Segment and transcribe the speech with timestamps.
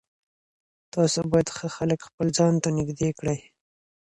[0.93, 3.39] تاسو باید ښه خلک خپل ځان ته نږدې کړئ.